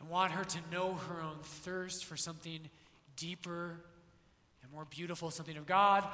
and 0.00 0.08
want 0.08 0.32
her 0.32 0.42
to 0.42 0.58
know 0.72 0.94
her 0.94 1.20
own 1.22 1.38
thirst 1.42 2.04
for 2.04 2.16
something 2.16 2.58
deeper 3.14 3.76
and 4.64 4.72
more 4.72 4.86
beautiful, 4.86 5.30
something 5.30 5.56
of 5.56 5.66
God, 5.66 6.04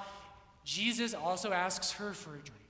Jesus 0.65 1.15
also 1.15 1.51
asks 1.51 1.93
her 1.93 2.13
for 2.13 2.35
a 2.35 2.41
drink. 2.41 2.66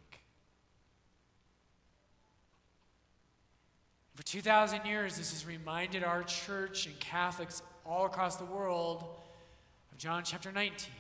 For 4.17 4.23
2,000 4.23 4.87
years, 4.87 5.19
this 5.19 5.33
has 5.33 5.47
reminded 5.47 6.03
our 6.03 6.23
church 6.23 6.87
and 6.87 6.99
Catholics 6.99 7.63
all 7.85 8.07
across 8.07 8.37
the 8.37 8.47
world 8.47 9.05
of 9.93 9.99
John 9.99 10.23
chapter 10.25 10.51
19, 10.51 10.91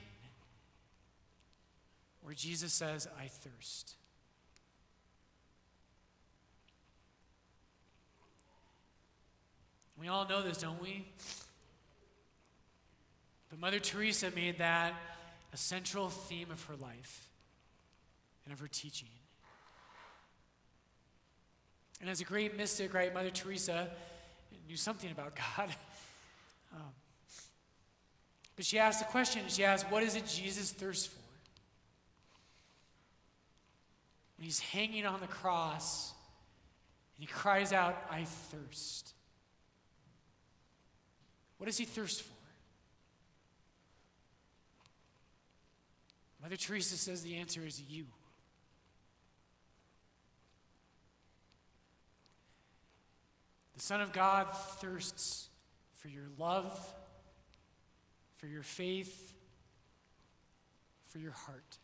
where 2.21 2.35
Jesus 2.35 2.75
says, 2.75 3.09
I 3.19 3.29
thirst. 3.29 3.95
We 9.99 10.09
all 10.09 10.29
know 10.29 10.43
this, 10.43 10.59
don't 10.59 10.83
we? 10.83 11.07
But 13.49 13.59
Mother 13.59 13.79
Teresa 13.79 14.31
made 14.31 14.59
that 14.59 14.93
a 15.55 15.57
central 15.57 16.11
theme 16.11 16.51
of 16.51 16.63
her 16.65 16.77
life 16.77 17.31
and 18.45 18.53
of 18.53 18.61
her 18.61 18.69
teaching. 18.69 19.09
And 22.01 22.11
as 22.11 22.21
a 22.21 22.25
great 22.25 22.57
mystic, 22.57 22.93
right, 22.93 23.13
Mother 23.13 23.31
Teresa 23.31 23.89
knew 24.69 24.77
something 24.77 25.11
about 25.11 25.35
God. 25.57 25.71
Um, 26.75 26.93
but 28.55 28.65
she 28.65 28.79
asked 28.79 29.01
the 29.01 29.07
question, 29.07 29.43
she 29.49 29.65
asked, 29.65 29.91
what 29.91 30.03
is 30.03 30.17
it 30.17 30.27
Jesus 30.27 30.73
thirsts 30.73 31.07
for? 31.07 31.21
When 34.37 34.45
he's 34.45 34.61
hanging 34.61 35.07
on 35.07 35.21
the 35.21 35.27
cross 35.27 36.13
and 37.17 37.27
he 37.27 37.33
cries 37.33 37.73
out, 37.73 38.03
I 38.11 38.25
thirst. 38.25 39.15
What 41.59 41.67
does 41.67 41.79
he 41.79 41.87
thirst 41.87 42.23
for? 42.23 42.33
Mother 46.43 46.57
Teresa 46.57 46.97
says 46.97 47.23
the 47.23 47.37
answer 47.37 47.65
is 47.67 47.81
you. 47.81 48.05
The 53.77 53.83
Son 53.83 54.01
of 54.01 54.13
God 54.13 54.47
thirsts 54.81 55.49
for 55.93 56.09
your 56.09 56.25
love, 56.39 56.95
for 58.39 58.47
your 58.47 58.63
faith, 58.63 59.35
for 61.09 61.19
your 61.19 61.33
heart. 61.33 61.79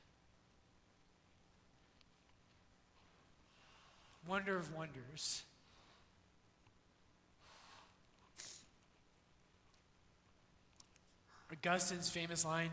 Wonder 4.26 4.56
of 4.56 4.74
wonders. 4.74 5.42
Augustine's 11.52 12.08
famous 12.08 12.46
line 12.46 12.70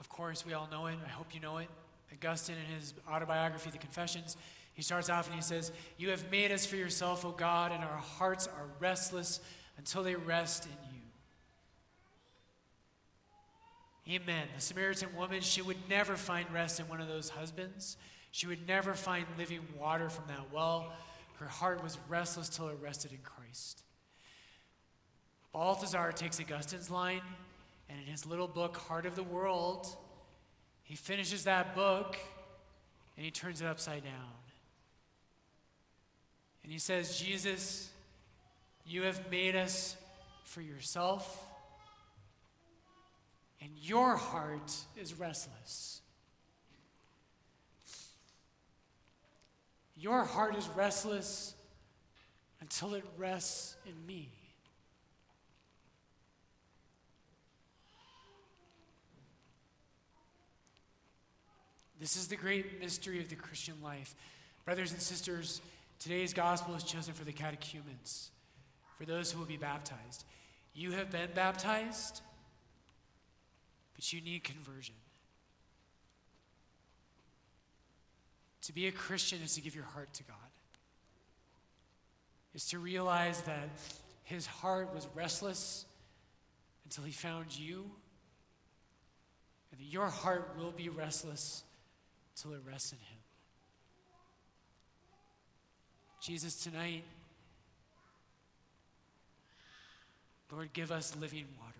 Of 0.00 0.08
course, 0.08 0.44
we 0.44 0.52
all 0.52 0.68
know 0.70 0.86
it. 0.86 0.96
I 1.04 1.08
hope 1.08 1.32
you 1.32 1.40
know 1.40 1.58
it. 1.58 1.68
Augustine, 2.12 2.56
in 2.56 2.74
his 2.74 2.94
autobiography, 3.08 3.70
The 3.70 3.78
Confessions, 3.78 4.36
he 4.78 4.84
starts 4.84 5.10
off 5.10 5.26
and 5.26 5.34
he 5.34 5.42
says, 5.42 5.72
You 5.96 6.10
have 6.10 6.30
made 6.30 6.52
us 6.52 6.64
for 6.64 6.76
yourself, 6.76 7.24
O 7.24 7.32
God, 7.32 7.72
and 7.72 7.82
our 7.82 7.96
hearts 7.96 8.46
are 8.46 8.68
restless 8.78 9.40
until 9.76 10.04
they 10.04 10.14
rest 10.14 10.66
in 10.66 10.70
you. 14.06 14.20
Amen. 14.20 14.46
The 14.54 14.60
Samaritan 14.60 15.08
woman, 15.16 15.40
she 15.40 15.62
would 15.62 15.78
never 15.90 16.14
find 16.14 16.46
rest 16.52 16.78
in 16.78 16.86
one 16.86 17.00
of 17.00 17.08
those 17.08 17.28
husbands. 17.28 17.96
She 18.30 18.46
would 18.46 18.68
never 18.68 18.94
find 18.94 19.26
living 19.36 19.62
water 19.76 20.08
from 20.08 20.28
that 20.28 20.52
well. 20.52 20.92
Her 21.40 21.48
heart 21.48 21.82
was 21.82 21.98
restless 22.08 22.48
till 22.48 22.68
it 22.68 22.78
rested 22.80 23.10
in 23.10 23.18
Christ. 23.24 23.82
Balthasar 25.52 26.12
takes 26.12 26.38
Augustine's 26.38 26.88
line, 26.88 27.22
and 27.90 27.98
in 27.98 28.06
his 28.06 28.24
little 28.24 28.46
book, 28.46 28.76
Heart 28.76 29.06
of 29.06 29.16
the 29.16 29.24
World, 29.24 29.88
he 30.84 30.94
finishes 30.94 31.42
that 31.44 31.74
book 31.74 32.16
and 33.16 33.24
he 33.24 33.32
turns 33.32 33.60
it 33.60 33.66
upside 33.66 34.04
down. 34.04 34.38
And 36.68 36.74
he 36.74 36.78
says, 36.78 37.18
Jesus, 37.18 37.88
you 38.84 39.04
have 39.04 39.30
made 39.30 39.56
us 39.56 39.96
for 40.44 40.60
yourself, 40.60 41.42
and 43.62 43.70
your 43.80 44.16
heart 44.16 44.76
is 44.94 45.18
restless. 45.18 46.02
Your 49.96 50.24
heart 50.24 50.56
is 50.56 50.68
restless 50.76 51.54
until 52.60 52.92
it 52.92 53.04
rests 53.16 53.74
in 53.86 54.06
me. 54.06 54.28
This 61.98 62.14
is 62.14 62.28
the 62.28 62.36
great 62.36 62.78
mystery 62.78 63.20
of 63.20 63.30
the 63.30 63.36
Christian 63.36 63.76
life. 63.82 64.14
Brothers 64.66 64.92
and 64.92 65.00
sisters, 65.00 65.62
today's 65.98 66.32
gospel 66.32 66.74
is 66.74 66.84
chosen 66.84 67.14
for 67.14 67.24
the 67.24 67.32
catechumens, 67.32 68.30
for 68.96 69.04
those 69.04 69.32
who 69.32 69.38
will 69.38 69.46
be 69.46 69.56
baptized. 69.56 70.24
You 70.74 70.92
have 70.92 71.10
been 71.10 71.30
baptized, 71.34 72.20
but 73.94 74.12
you 74.12 74.20
need 74.20 74.44
conversion. 74.44 74.94
To 78.62 78.72
be 78.72 78.86
a 78.86 78.92
Christian 78.92 79.40
is 79.42 79.54
to 79.54 79.60
give 79.60 79.74
your 79.74 79.84
heart 79.84 80.12
to 80.14 80.22
God, 80.24 80.36
is 82.54 82.66
to 82.66 82.78
realize 82.78 83.40
that 83.42 83.68
his 84.24 84.46
heart 84.46 84.94
was 84.94 85.08
restless 85.14 85.86
until 86.84 87.04
he 87.04 87.12
found 87.12 87.58
you, 87.58 87.90
and 89.72 89.80
that 89.80 89.86
your 89.86 90.08
heart 90.08 90.54
will 90.58 90.70
be 90.70 90.88
restless 90.88 91.64
till 92.36 92.52
it 92.52 92.60
rests 92.66 92.92
in 92.92 92.98
him. 92.98 93.17
Jesus, 96.28 96.62
tonight, 96.62 97.04
Lord, 100.52 100.70
give 100.74 100.92
us 100.92 101.16
living 101.18 101.46
water. 101.58 101.77